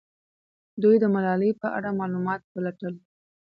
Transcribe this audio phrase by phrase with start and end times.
[0.83, 2.93] دوی د ملالۍ په اړه معلومات پلټل.